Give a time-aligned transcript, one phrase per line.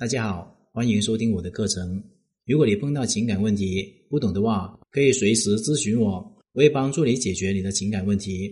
[0.00, 2.02] 大家好，欢迎收听我的课程。
[2.46, 6.12] 如果你碰到情感问题不懂的话，可以随时咨询我，
[6.54, 8.50] 我会帮助你解决你的情感问题。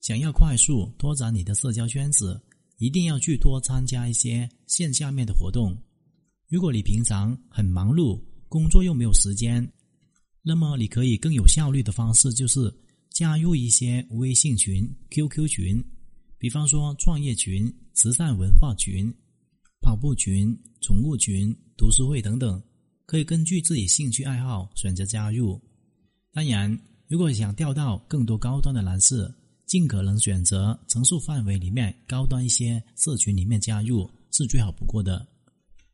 [0.00, 2.40] 想要快速拓展你的社交圈子，
[2.78, 5.76] 一定要去多参加一些线下面的活动。
[6.46, 9.68] 如果你平常很忙碌，工作又没有时间，
[10.40, 12.72] 那么你可以更有效率的方式就是
[13.10, 15.84] 加入一些微信群、QQ 群，
[16.38, 19.12] 比方说创业群、慈善文化群、
[20.14, 22.60] 群、宠物群、读书会等等，
[23.06, 25.60] 可以根据自己兴趣爱好选择加入。
[26.32, 29.32] 当然，如果想钓到更多高端的男士，
[29.66, 35.26] 尽可能选择层数范围里面高端一些社群里面加入是最好不过的。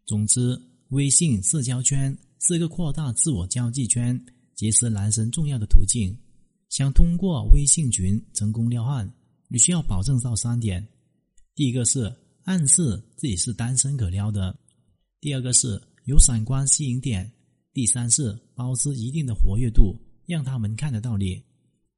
[0.06, 4.18] 总之，微信社交圈是一个扩大自我交际圈、
[4.54, 6.16] 结识男生重要的途径。
[6.70, 9.10] 想通过微信群成功撩汉，
[9.48, 10.86] 你需要保证到三点：
[11.54, 12.14] 第一个是
[12.48, 14.56] 暗示自己是单身可撩的；
[15.20, 17.22] 第二个是有闪光吸引点；
[17.74, 21.42] 第三是保持一定的活跃度，让他们看得到你。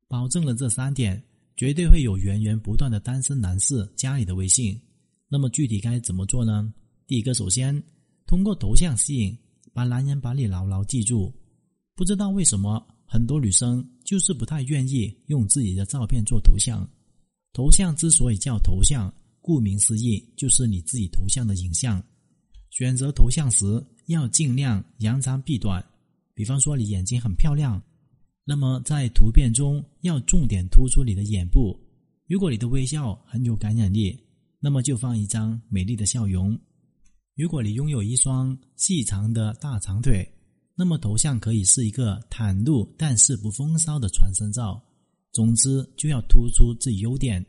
[0.09, 1.23] 保证了这三点。
[1.57, 4.81] 绝对会有源源不断的单身男士加你的微信。
[5.29, 6.73] 那么具体该怎么做呢？
[7.07, 7.83] 第一个，首先
[8.27, 9.37] 通过头像吸引，
[9.75, 11.31] 把男人把你牢牢记住。
[11.95, 16.89] 不知道为什么，很多女生就是不太愿意用自己的照片做头像。
[17.53, 22.03] 头像之所以叫头像，顾名思义就是你自己头像的影像。
[22.71, 25.85] 选择头像时要尽量扬长避短，
[26.35, 27.83] 比方说你眼睛很漂亮。
[28.45, 31.79] 那么在图片中要重点突出你的眼部。
[32.27, 34.17] 如果你的微笑很有感染力，
[34.61, 36.59] 那么就放一张美丽的笑容。
[37.35, 40.29] 如果你拥有一双细长的大长腿，
[40.77, 44.83] 那么头像可以是一个袒露但是不风骚的全身照。
[45.33, 47.45] 总之就要突出自己优点。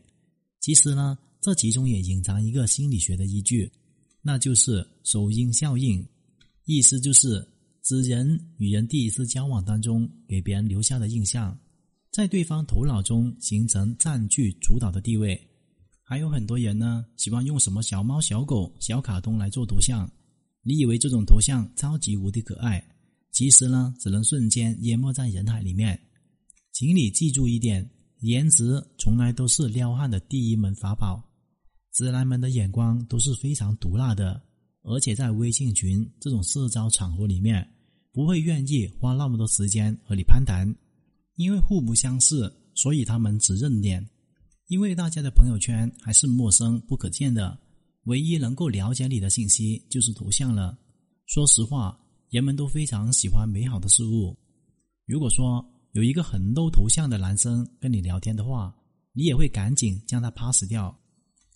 [0.60, 3.70] 其实呢，这其中也隐藏一个心理学的依据，
[4.22, 6.08] 那就是首因效应，
[6.66, 7.46] 意思就是。
[7.84, 11.58] 指人与人第一次交往当中给别人留下的印象，
[12.12, 15.50] 在对方头脑中形成占据主导的地位。
[16.04, 20.08] 还有很多人呢，喜欢用什么小猫、小狗、小卡通来做头像。
[20.62, 22.88] 你以为这种头像超级无敌可爱，
[23.32, 26.00] 其实呢，只能瞬间淹没在人海里面。
[26.74, 31.31] 请你记住一点：颜值从来都是撩汉的第一门法宝。
[31.94, 34.42] 直男们的眼光都是非常毒辣的。
[34.84, 37.68] 而且在微信群这种社交场合里面，
[38.12, 40.76] 不会愿意花那么多时间和你攀谈，
[41.36, 44.04] 因为互不相识，所以他们只认脸。
[44.68, 47.60] 因为大家的朋友圈还是陌生不可见的，
[48.06, 50.78] 唯一能够了解你的信息就是头像了。
[51.28, 52.00] 说实话，
[52.30, 54.36] 人们都非常喜欢美好的事物。
[55.06, 58.76] 如果说有一个很 low 头像的男生跟你聊天的话，
[59.14, 60.98] 你也会赶紧将他 pass 掉。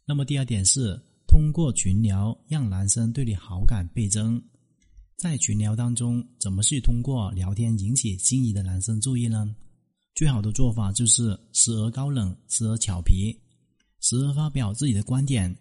[0.07, 1.01] 那么第二点是。
[1.27, 4.41] 通过群聊让男生对你好感倍增，
[5.17, 9.53] 在群聊当中，怎么去通过聊天引起心仪的男生注意呢？
[10.13, 13.37] 最好的做法就是时而高冷，时而俏皮，
[13.99, 15.53] 时而发表自己的观点，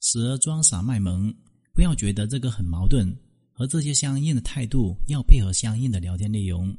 [0.00, 1.34] 时而装傻卖萌。
[1.74, 3.12] 不要觉得这个很矛盾，
[3.50, 6.72] 和这些相应的态度要配合相应的聊天内容。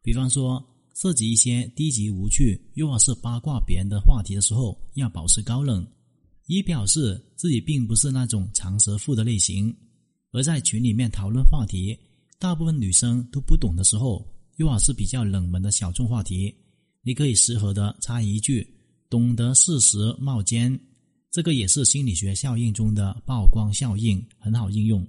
[0.00, 5.84] 比方说，涉及一些低级无趣又或是八卦别人的话题的时候，要保持高冷。
[6.52, 9.72] 以表示自己并不是那种长舌妇的类型，
[10.32, 11.96] 而在群里面讨论话题，
[12.40, 16.52] 大部分女生都不懂的时候，又或是比较冷门的小众话题，
[17.02, 18.66] 你可以适合的插一句
[19.08, 20.76] “懂得适时冒尖”，
[21.30, 25.06] 这个也是心理学效应中的曝光效应，很好应用。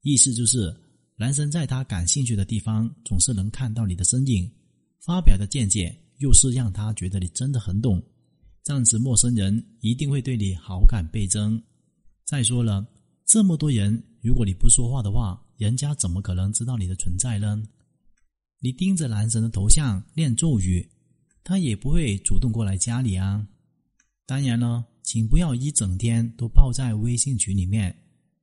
[0.00, 0.76] 意思就是，
[1.14, 4.50] 男生在他感兴趣的地方总是能看到你的身影，
[4.98, 8.02] 发表的见解又是让他觉得你真的很懂。
[8.64, 11.60] 这样子，陌生人一定会对你好感倍增。
[12.24, 12.86] 再说了，
[13.26, 17.62] 这么多人，如果你不说话的话，人家怎么可能知道你的存在呢？
[18.60, 20.88] 你盯着男神的头像念咒语，
[21.42, 23.44] 他也不会主动过来加你啊。
[24.26, 27.92] 当然了，请不要一整天都泡在微信群里面，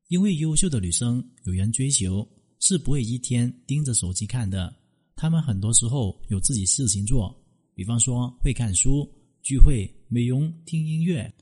[0.09, 2.27] 因为优秀的女生有人追求，
[2.59, 4.75] 是不会一天盯着手机看的。
[5.15, 7.33] 他们很多时候有自己事情做，
[7.73, 9.09] 比方说会看书。
[9.41, 11.33] 聚会、美容、听音乐，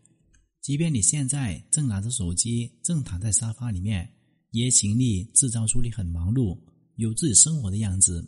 [0.61, 4.09] 即便你现在正拿着手机，正躺在沙发里面，
[4.51, 6.57] 也请你制造出你很忙碌、
[6.95, 8.25] 有自己生活的样子。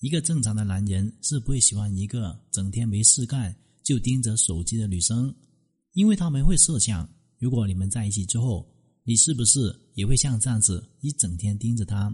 [0.00, 3.54] 一个正常的男人是不会喜欢一个整天没事干
[3.84, 5.32] 就盯着手机的女生，
[5.92, 8.66] 因为他们会设想：如果你们在一起之后，
[9.04, 12.12] 你是不是也会像这样子一整天盯着他？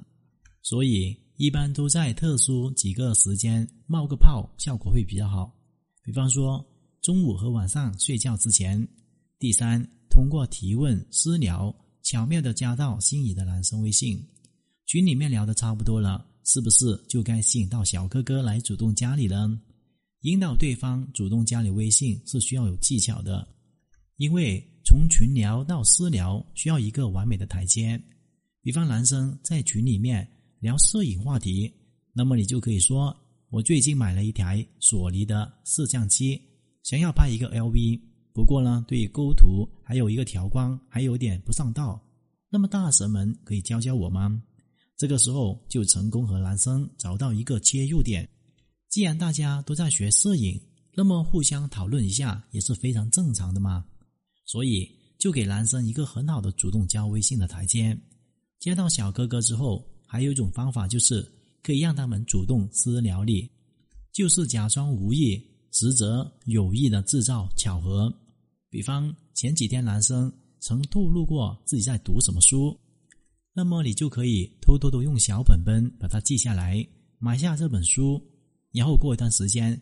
[0.61, 5.55] 所以，一般都在特殊几个时间冒个泡，效果会比较好。
[6.03, 6.63] 比方说。
[7.09, 8.87] 中午和晚上睡觉之前，
[9.39, 14.23] 第三，通过提问、私聊、巧妙的加到心仪的男生微信
[14.85, 19.59] 群里面聊的差不多了，是不是就该吸引到小哥哥来主动加你了？
[20.21, 23.49] 引导对方主动加你微信是需要有技巧的，
[24.17, 27.99] 因为从群聊到私聊需要一个完美的台阶。
[28.61, 31.73] 比方男生在群里面聊摄影话题，
[32.13, 33.17] 那么你就可以说
[33.49, 36.39] ：“我最近买了一台索尼的摄像机，
[36.89, 38.01] 想要拍一个 LV。”
[38.33, 42.01] 不过呢，对构图还有一个调光还有点不上道，
[42.49, 44.43] 那么大神们可以教教我吗？
[44.97, 48.27] 这个时候就成功和男生找到一个切入点。
[48.89, 50.59] 既然大家都在学摄影，
[50.95, 53.85] 那么互相讨论一下也是非常正常的嘛。
[54.47, 54.89] 所以
[55.19, 57.99] 就给男生一个很好的主动加微信的台阶。
[58.61, 61.27] 加到小哥哥之后，还有一种方法就是
[61.61, 63.51] 可以让他们主动私聊你，
[64.13, 68.13] 就是假装无意，实则有意的制造巧合。
[68.71, 72.79] 比方前几天男生曾透露过自己在读什么书，
[73.53, 76.87] 那么你就可以偷偷的用小本本把它记下来，
[77.19, 78.23] 买下这本书，
[78.73, 79.81] 然后过一段时间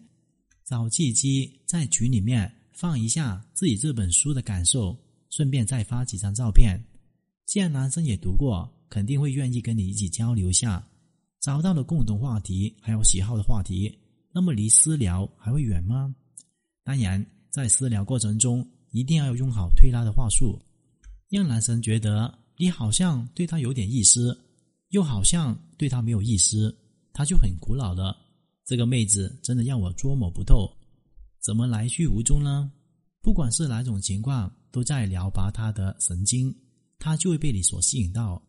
[0.64, 4.96] 找契机在群里面放一下自己这本书的感受，
[5.30, 6.78] 顺便再发几张照片。
[7.46, 10.86] 既然男生也读过，肯定会愿意跟你一起交流一下，
[11.40, 13.96] 找到了共同话题还有喜好的话题，
[14.36, 16.14] 那么离私聊还会远吗？
[16.84, 18.68] 当然，在私聊过程中。
[18.90, 20.58] 一定要用好推拉的话术，
[21.28, 24.38] 让男生觉得你好像对他有点意思，
[24.90, 26.74] 又好像对他没有意思，
[27.12, 28.16] 他就很苦恼了。
[28.64, 30.70] 这个妹子真的让我捉摸不透，
[31.40, 32.70] 怎么来去无踪呢？
[33.20, 36.54] 不管是哪种情况，都在撩拔他的神经，
[36.98, 38.42] 他就会被你所吸引到。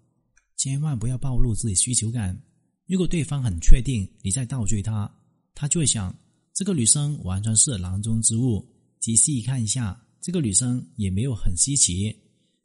[0.55, 2.37] 千万不要暴露自己需求感。
[2.85, 5.11] 如果对方很确定你在倒追他，
[5.57, 6.15] 他就会想
[6.53, 8.63] 这个女生完全是囊中之物。
[8.99, 9.99] 仔细看一下。
[10.19, 12.13] 这个女生也没有很稀奇，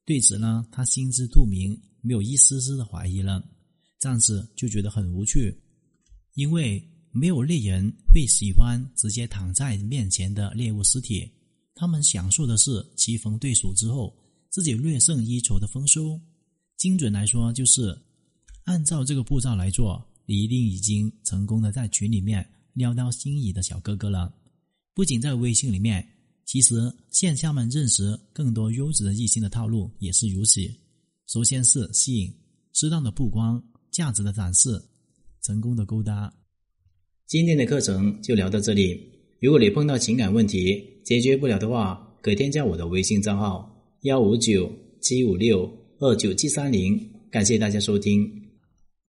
[0.05, 3.41] 对此呢，他心知肚明，没有一丝丝的怀疑了。
[4.01, 5.57] 这样子就觉得很无趣，
[6.35, 11.31] 因为没有猎人会喜欢直接躺在面前的猎物尸体，
[11.73, 14.13] 他们享受的是棋逢对手之后
[14.51, 16.21] 自己略胜一筹的丰收。
[16.77, 17.97] 精准来说，就是
[18.65, 22.45] 按照这个步骤来做，你一定已经成功的在群里面
[22.75, 24.35] 撩到心仪的小哥哥了。
[24.95, 26.07] 不仅在微信里面。
[26.45, 26.75] 其实，
[27.09, 30.61] 线下们认识更多优质的异性的套路也是如此。
[31.27, 32.35] 首先是吸引，
[32.75, 34.83] 适当的曝光，价值的展示，
[35.41, 36.31] 成功的勾搭。
[37.27, 39.01] 今天的课程就聊到这里。
[39.41, 44.71] 如果你碰到情感问题解决不了的话，可添加我的微信账号：幺五九
[45.01, 47.01] 七五六二九七三零。
[47.31, 48.42] 感谢大家收听。